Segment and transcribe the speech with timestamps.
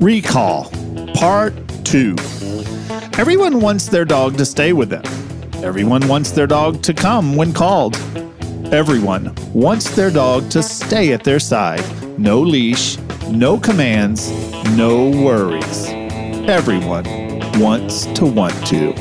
[0.00, 0.70] Recall,
[1.14, 2.16] Part 2.
[3.16, 5.04] Everyone wants their dog to stay with them.
[5.64, 7.96] Everyone wants their dog to come when called.
[8.72, 11.82] Everyone wants their dog to stay at their side.
[12.18, 12.98] No leash,
[13.30, 14.30] no commands,
[14.76, 15.86] no worries.
[16.48, 17.04] Everyone
[17.60, 18.92] wants to want to.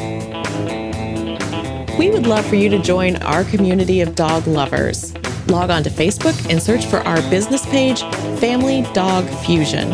[1.97, 5.13] We would love for you to join our community of dog lovers.
[5.47, 8.01] Log on to Facebook and search for our business page,
[8.39, 9.91] Family Dog Fusion.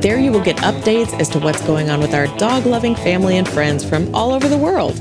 [0.00, 3.36] There you will get updates as to what's going on with our dog loving family
[3.36, 4.96] and friends from all over the world.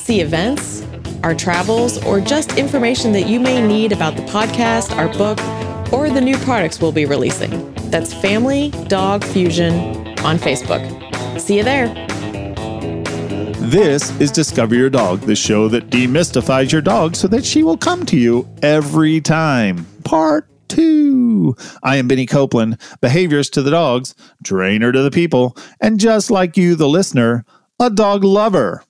[0.00, 0.82] See events,
[1.22, 5.38] our travels, or just information that you may need about the podcast, our book,
[5.92, 7.74] or the new products we'll be releasing.
[7.90, 9.74] That's Family Dog Fusion
[10.20, 10.80] on Facebook.
[11.38, 11.88] See you there.
[13.58, 17.76] This is Discover Your Dog, the show that demystifies your dog so that she will
[17.76, 19.86] come to you every time.
[20.02, 21.56] Part two.
[21.82, 26.56] I am Benny Copeland, behaviorist to the dogs, trainer to the people, and just like
[26.56, 27.44] you, the listener,
[27.80, 28.84] a dog lover.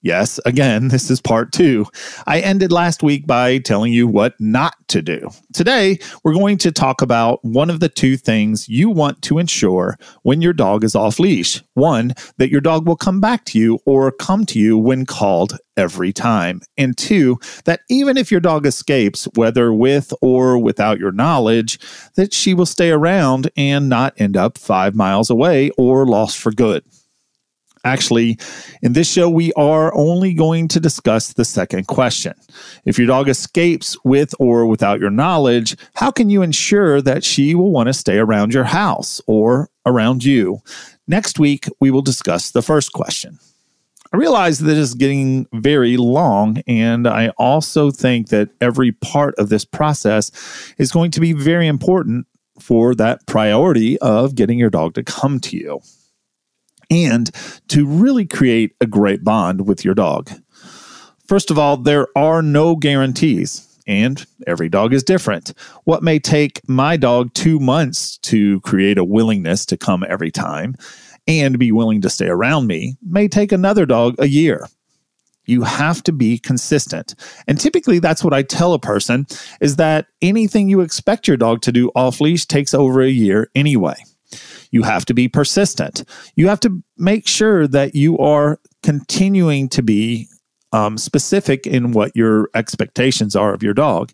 [0.00, 1.86] Yes, again, this is part two.
[2.26, 5.28] I ended last week by telling you what not to do.
[5.52, 9.98] Today, we're going to talk about one of the two things you want to ensure
[10.22, 11.62] when your dog is off leash.
[11.74, 15.58] One, that your dog will come back to you or come to you when called
[15.76, 16.60] every time.
[16.76, 21.78] And two, that even if your dog escapes, whether with or without your knowledge,
[22.14, 26.52] that she will stay around and not end up five miles away or lost for
[26.52, 26.84] good.
[27.84, 28.38] Actually,
[28.82, 32.34] in this show, we are only going to discuss the second question.
[32.84, 37.54] If your dog escapes with or without your knowledge, how can you ensure that she
[37.54, 40.60] will want to stay around your house or around you?
[41.06, 43.38] Next week, we will discuss the first question.
[44.12, 49.50] I realize that is getting very long, and I also think that every part of
[49.50, 50.30] this process
[50.78, 52.26] is going to be very important
[52.58, 55.80] for that priority of getting your dog to come to you
[56.90, 57.30] and
[57.68, 60.30] to really create a great bond with your dog.
[61.26, 63.64] First of all, there are no guarantees.
[63.86, 65.54] And every dog is different.
[65.84, 70.74] What may take my dog two months to create a willingness to come every time
[71.26, 74.66] and be willing to stay around me may take another dog a year.
[75.46, 77.14] You have to be consistent.
[77.46, 79.26] And typically that's what I tell a person
[79.62, 83.50] is that anything you expect your dog to do off leash takes over a year
[83.54, 83.96] anyway.
[84.70, 86.04] You have to be persistent.
[86.36, 90.28] You have to make sure that you are continuing to be
[90.72, 94.12] um, specific in what your expectations are of your dog.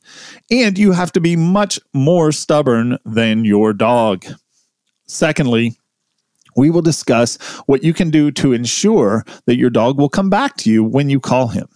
[0.50, 4.24] And you have to be much more stubborn than your dog.
[5.06, 5.76] Secondly,
[6.56, 7.36] we will discuss
[7.66, 11.10] what you can do to ensure that your dog will come back to you when
[11.10, 11.68] you call him.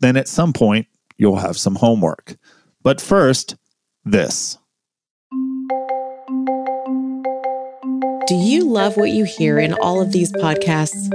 [0.00, 2.36] Then at some point, you'll have some homework.
[2.82, 3.56] But first,
[4.04, 4.58] this.
[8.28, 11.10] Do you love what you hear in all of these podcasts?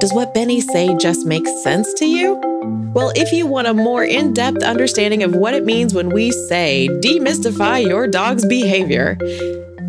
[0.00, 2.40] Does what Benny say just make sense to you?
[2.94, 6.30] Well, if you want a more in depth understanding of what it means when we
[6.30, 9.18] say demystify your dog's behavior,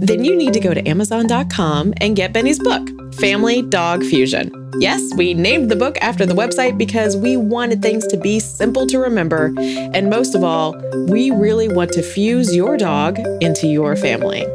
[0.01, 4.51] then you need to go to Amazon.com and get Benny's book, Family Dog Fusion.
[4.79, 8.85] Yes, we named the book after the website because we wanted things to be simple
[8.87, 9.53] to remember.
[9.57, 10.75] And most of all,
[11.07, 14.45] we really want to fuse your dog into your family.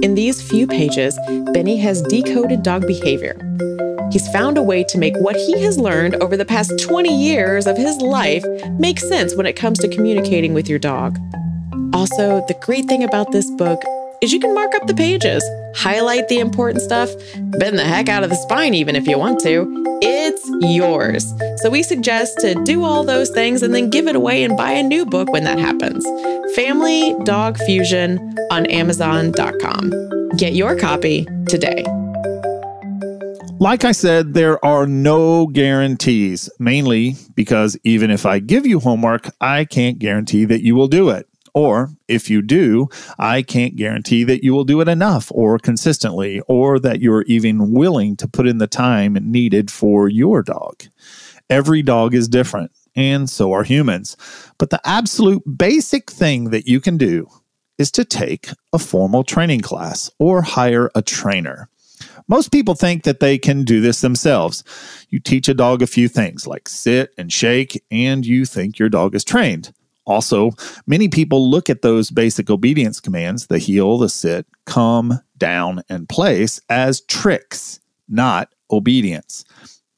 [0.00, 1.18] In these few pages,
[1.52, 3.36] Benny has decoded dog behavior.
[4.12, 7.66] He's found a way to make what he has learned over the past 20 years
[7.66, 8.44] of his life
[8.78, 11.18] make sense when it comes to communicating with your dog.
[11.92, 13.82] Also, the great thing about this book
[14.20, 15.42] is you can mark up the pages,
[15.76, 17.10] highlight the important stuff,
[17.58, 19.84] bend the heck out of the spine even if you want to.
[20.00, 21.32] It's yours.
[21.62, 24.72] So we suggest to do all those things and then give it away and buy
[24.72, 26.04] a new book when that happens.
[26.54, 28.18] Family Dog Fusion
[28.50, 29.92] on Amazon.com.
[30.36, 31.84] Get your copy today.
[33.60, 39.30] Like I said, there are no guarantees, mainly because even if I give you homework,
[39.40, 41.28] I can't guarantee that you will do it.
[41.58, 42.88] Or if you do,
[43.18, 47.72] I can't guarantee that you will do it enough or consistently, or that you're even
[47.72, 50.84] willing to put in the time needed for your dog.
[51.50, 54.16] Every dog is different, and so are humans.
[54.56, 57.26] But the absolute basic thing that you can do
[57.76, 61.68] is to take a formal training class or hire a trainer.
[62.28, 64.62] Most people think that they can do this themselves.
[65.08, 68.88] You teach a dog a few things like sit and shake, and you think your
[68.88, 69.72] dog is trained.
[70.08, 70.52] Also,
[70.86, 76.08] many people look at those basic obedience commands the heel, the sit, come, down, and
[76.08, 77.78] place as tricks,
[78.08, 79.44] not obedience.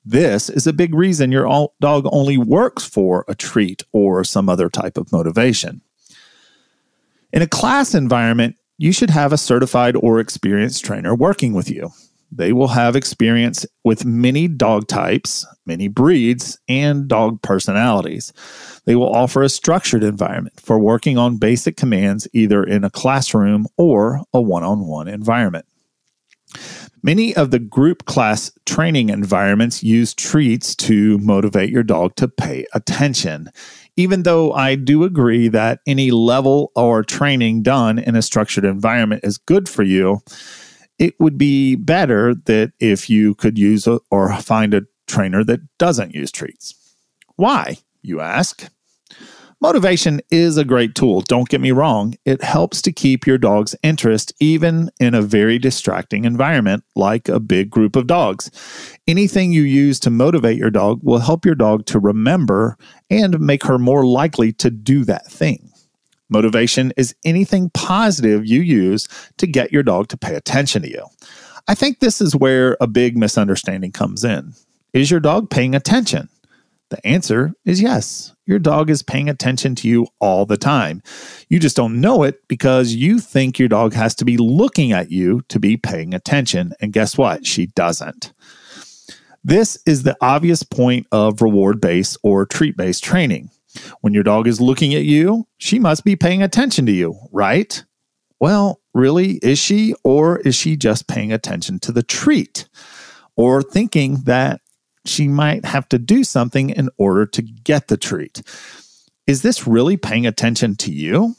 [0.05, 4.69] This is a big reason your dog only works for a treat or some other
[4.69, 5.81] type of motivation.
[7.33, 11.93] In a class environment, you should have a certified or experienced trainer working with you.
[12.33, 18.33] They will have experience with many dog types, many breeds, and dog personalities.
[18.85, 23.67] They will offer a structured environment for working on basic commands either in a classroom
[23.77, 25.67] or a one on one environment.
[27.03, 32.67] Many of the group class training environments use treats to motivate your dog to pay
[32.75, 33.51] attention.
[33.97, 39.25] Even though I do agree that any level or training done in a structured environment
[39.25, 40.21] is good for you,
[41.01, 45.61] it would be better that if you could use a, or find a trainer that
[45.79, 46.75] doesn't use treats.
[47.37, 48.71] Why, you ask?
[49.63, 52.15] Motivation is a great tool, don't get me wrong.
[52.25, 57.41] It helps to keep your dog's interest even in a very distracting environment like a
[57.41, 58.51] big group of dogs.
[59.07, 62.79] Anything you use to motivate your dog will help your dog to remember
[63.11, 65.70] and make her more likely to do that thing.
[66.31, 71.05] Motivation is anything positive you use to get your dog to pay attention to you.
[71.69, 74.55] I think this is where a big misunderstanding comes in.
[74.93, 76.29] Is your dog paying attention?
[76.91, 78.35] The answer is yes.
[78.47, 81.03] Your dog is paying attention to you all the time.
[81.49, 85.13] You just don't know it because you think your dog has to be looking at
[85.13, 86.73] you to be paying attention.
[86.81, 87.47] And guess what?
[87.47, 88.33] She doesn't.
[89.45, 93.51] This is the obvious point of reward based or treat based training.
[94.01, 97.85] When your dog is looking at you, she must be paying attention to you, right?
[98.41, 99.95] Well, really, is she?
[100.03, 102.69] Or is she just paying attention to the treat?
[103.37, 104.61] Or thinking that
[105.07, 108.43] she might have to do something in order to get the treat?
[109.27, 111.37] Is this really paying attention to you?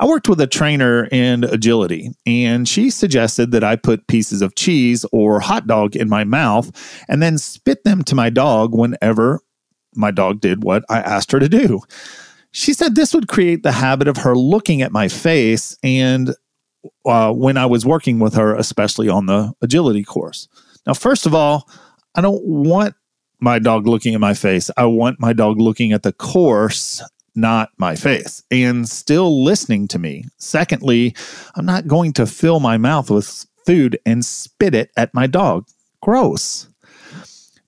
[0.00, 4.56] I worked with a trainer in agility, and she suggested that I put pieces of
[4.56, 6.70] cheese or hot dog in my mouth
[7.08, 9.40] and then spit them to my dog whenever
[9.96, 11.80] my dog did what I asked her to do.
[12.50, 16.34] She said this would create the habit of her looking at my face and
[17.04, 20.48] uh, when I was working with her, especially on the agility course.
[20.86, 21.68] Now, first of all,
[22.14, 22.94] I don't want
[23.40, 24.70] my dog looking at my face.
[24.76, 27.02] I want my dog looking at the course,
[27.34, 30.26] not my face, and still listening to me.
[30.38, 31.14] Secondly,
[31.56, 35.66] I'm not going to fill my mouth with food and spit it at my dog.
[36.00, 36.68] Gross.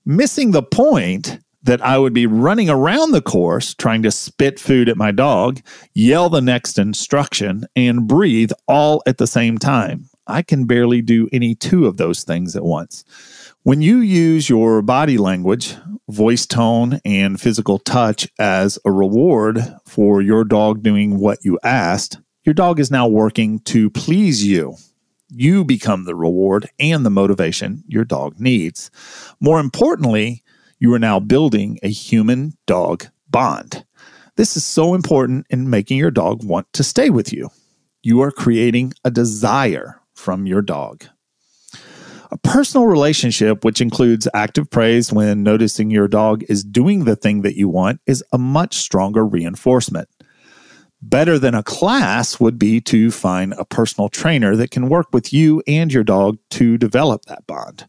[0.05, 4.87] Missing the point that I would be running around the course trying to spit food
[4.87, 5.59] at my dog,
[5.93, 10.09] yell the next instruction, and breathe all at the same time.
[10.25, 13.03] I can barely do any two of those things at once.
[13.63, 15.75] When you use your body language,
[16.07, 22.17] voice tone, and physical touch as a reward for your dog doing what you asked,
[22.45, 24.75] your dog is now working to please you.
[25.29, 28.89] You become the reward and the motivation your dog needs.
[29.41, 30.43] More importantly,
[30.79, 33.85] you are now building a human dog bond.
[34.35, 37.49] This is so important in making your dog want to stay with you.
[38.03, 41.05] You are creating a desire from your dog.
[42.29, 47.41] A personal relationship, which includes active praise when noticing your dog is doing the thing
[47.41, 50.09] that you want, is a much stronger reinforcement.
[51.01, 55.31] Better than a class would be to find a personal trainer that can work with
[55.31, 57.87] you and your dog to develop that bond.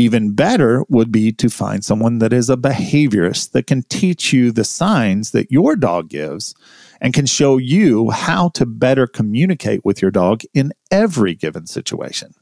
[0.00, 4.50] Even better would be to find someone that is a behaviorist that can teach you
[4.50, 6.54] the signs that your dog gives
[7.02, 12.32] and can show you how to better communicate with your dog in every given situation.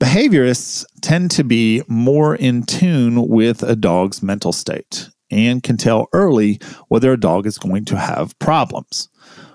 [0.00, 6.08] Behaviorists tend to be more in tune with a dog's mental state and can tell
[6.12, 9.08] early whether a dog is going to have problems,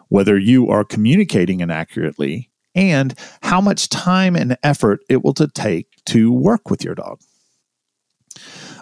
[0.08, 5.88] whether you are communicating inaccurately, and how much time and effort it will to take
[6.06, 7.20] to work with your dog.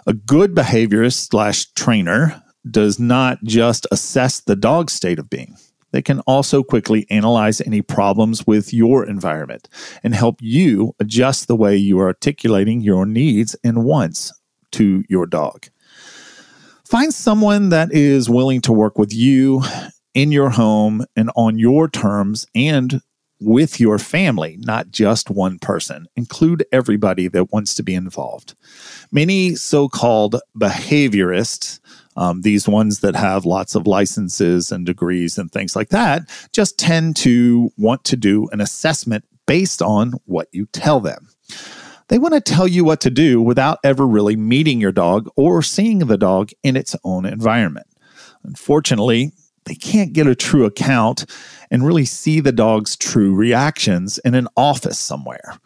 [0.06, 5.56] A good behaviorist slash trainer does not just assess the dog's state of being.
[5.92, 9.68] They can also quickly analyze any problems with your environment
[10.02, 14.32] and help you adjust the way you are articulating your needs and wants
[14.72, 15.68] to your dog.
[16.84, 19.62] Find someone that is willing to work with you
[20.14, 23.00] in your home and on your terms and
[23.40, 26.06] with your family, not just one person.
[26.16, 28.54] Include everybody that wants to be involved.
[29.10, 31.80] Many so called behaviorists
[32.16, 36.78] Um, these ones that have lots of licenses and degrees and things like that just
[36.78, 41.28] tend to want to do an assessment based on what you tell them.
[42.08, 45.62] They want to tell you what to do without ever really meeting your dog or
[45.62, 47.86] seeing the dog in its own environment.
[48.44, 49.32] Unfortunately,
[49.64, 51.24] they can't get a true account
[51.70, 55.58] and really see the dog's true reactions in an office somewhere.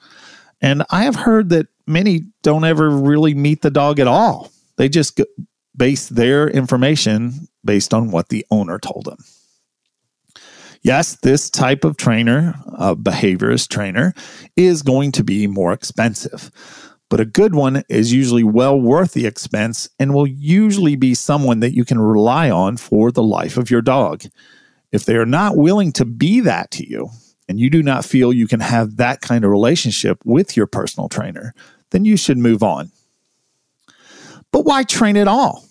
[0.61, 4.51] And I have heard that many don't ever really meet the dog at all.
[4.77, 5.21] They just
[5.77, 9.19] base their information based on what the owner told them.
[10.83, 14.15] Yes, this type of trainer, a behaviorist trainer,
[14.57, 16.51] is going to be more expensive.
[17.11, 21.61] But a good one is usually well worth the expense and will usually be someone
[21.61, 24.25] that you can rely on for the life of your dog.
[24.93, 27.11] If they are not willing to be that to you,
[27.49, 31.09] and you do not feel you can have that kind of relationship with your personal
[31.09, 31.55] trainer,
[31.91, 32.93] then you should move on.
[34.53, 35.65] But why train at all?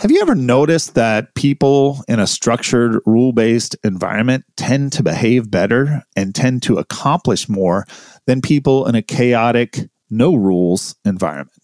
[0.00, 5.50] Have you ever noticed that people in a structured, rule based environment tend to behave
[5.50, 7.86] better and tend to accomplish more
[8.26, 11.60] than people in a chaotic, no rules environment?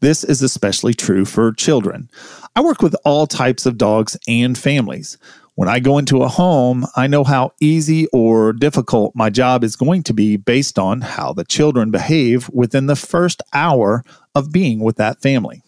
[0.00, 2.10] This is especially true for children.
[2.56, 5.18] I work with all types of dogs and families.
[5.54, 9.76] When I go into a home, I know how easy or difficult my job is
[9.76, 14.02] going to be based on how the children behave within the first hour
[14.34, 15.62] of being with that family.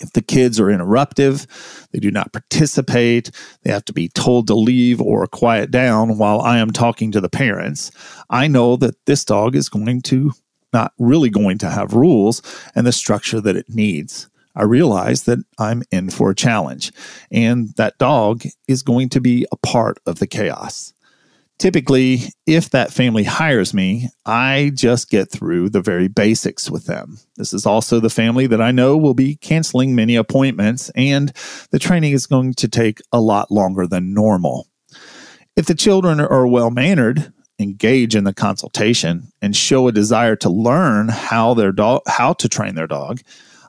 [0.00, 1.46] If the kids are interruptive,
[1.92, 3.30] they do not participate,
[3.62, 7.20] they have to be told to leave or quiet down while I am talking to
[7.20, 7.90] the parents,
[8.28, 10.32] I know that this dog is going to
[10.76, 12.42] not really going to have rules
[12.74, 14.28] and the structure that it needs.
[14.54, 16.92] I realize that I'm in for a challenge
[17.30, 20.92] and that dog is going to be a part of the chaos.
[21.58, 27.16] Typically, if that family hires me, I just get through the very basics with them.
[27.36, 31.32] This is also the family that I know will be canceling many appointments, and
[31.70, 34.68] the training is going to take a lot longer than normal.
[35.56, 40.50] If the children are well mannered, engage in the consultation, and show a desire to
[40.50, 43.20] learn how their dog how to train their dog,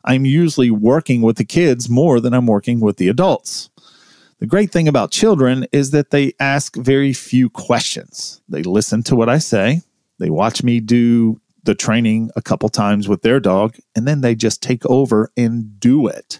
[0.03, 3.69] I'm usually working with the kids more than I'm working with the adults.
[4.39, 8.41] The great thing about children is that they ask very few questions.
[8.47, 9.81] They listen to what I say,
[10.19, 14.35] they watch me do the training a couple times with their dog, and then they
[14.35, 16.39] just take over and do it.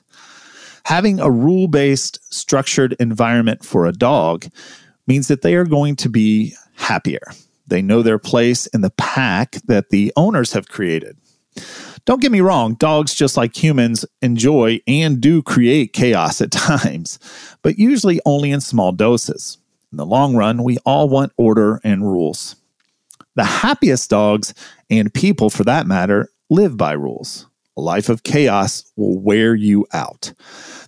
[0.86, 4.48] Having a rule based, structured environment for a dog
[5.06, 7.22] means that they are going to be happier.
[7.68, 11.18] They know their place in the pack that the owners have created.
[12.06, 17.20] Don't get me wrong, dogs, just like humans, enjoy and do create chaos at times,
[17.62, 19.58] but usually only in small doses.
[19.92, 22.56] In the long run, we all want order and rules.
[23.36, 24.54] The happiest dogs,
[24.90, 27.47] and people for that matter, live by rules.
[27.78, 30.34] A life of chaos will wear you out.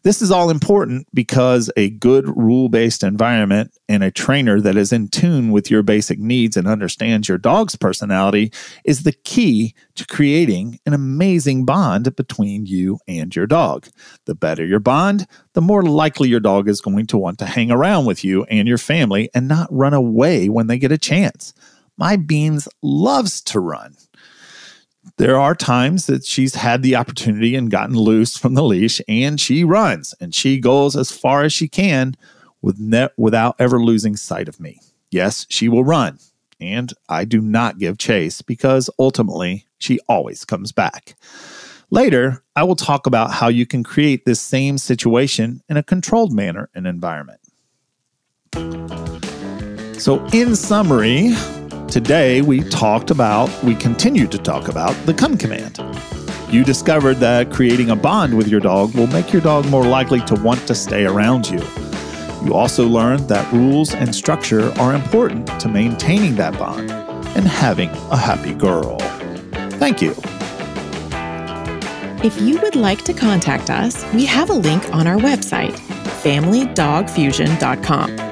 [0.02, 4.92] This is all important because a good rule based environment and a trainer that is
[4.92, 8.52] in tune with your basic needs and understands your dog's personality
[8.86, 13.88] is the key to creating an amazing bond between you and your dog.
[14.26, 17.70] The better your bond, the more likely your dog is going to want to hang
[17.70, 21.54] around with you and your family and not run away when they get a chance.
[21.98, 23.96] My Beans loves to run
[25.18, 29.40] there are times that she's had the opportunity and gotten loose from the leash and
[29.40, 32.16] she runs and she goes as far as she can
[32.62, 34.80] with ne- without ever losing sight of me.
[35.12, 36.20] Yes, she will run
[36.60, 41.16] and I do not give chase because ultimately she always comes back.
[41.92, 46.32] Later, I will talk about how you can create this same situation in a controlled
[46.32, 47.40] manner and environment.
[50.00, 51.34] So, in summary,
[51.92, 55.80] Today, we talked about, we continue to talk about the come command.
[56.52, 60.22] You discovered that creating a bond with your dog will make your dog more likely
[60.26, 61.60] to want to stay around you.
[62.46, 67.90] You also learned that rules and structure are important to maintaining that bond and having
[68.12, 69.00] a happy girl.
[69.80, 70.14] Thank you.
[72.24, 75.74] If you would like to contact us, we have a link on our website,
[76.22, 78.29] familydogfusion.com.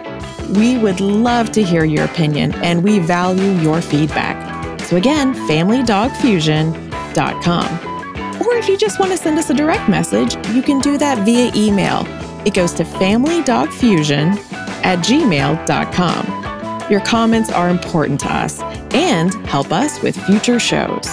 [0.50, 4.80] We would love to hear your opinion and we value your feedback.
[4.82, 8.42] So, again, familydogfusion.com.
[8.42, 11.26] Or if you just want to send us a direct message, you can do that
[11.26, 12.06] via email.
[12.46, 14.38] It goes to familydogfusion
[14.84, 16.90] at gmail.com.
[16.90, 18.62] Your comments are important to us
[18.94, 21.06] and help us with future shows.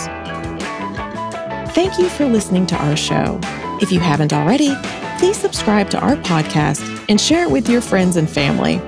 [1.75, 3.41] Thank you for listening to our show.
[3.83, 4.73] If you haven't already,
[5.19, 8.81] please subscribe to our podcast and share it with your friends and family.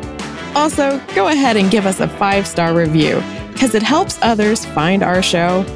[0.57, 3.23] Also, go ahead and give us a five star review
[3.53, 5.67] because it helps others find our show.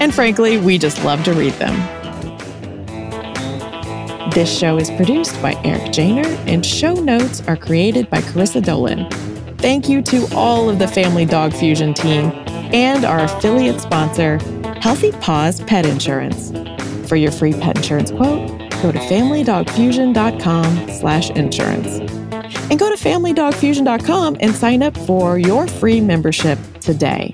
[0.00, 1.74] And frankly, we just love to read them.
[4.30, 9.10] This show is produced by Eric Janer, and show notes are created by Carissa Dolan.
[9.56, 12.30] Thank you to all of the Family Dog Fusion team
[12.72, 14.36] and our affiliate sponsor,
[14.80, 16.52] Healthy Paws Pet Insurance.
[17.08, 18.46] For your free pet insurance quote,
[18.82, 22.17] go to familydogfusion.com slash insurance.
[22.70, 27.32] And go to familydogfusion.com and sign up for your free membership today.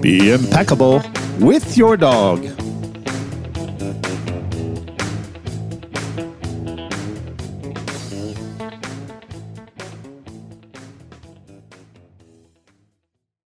[0.00, 1.02] Be impeccable
[1.40, 2.59] with your dog.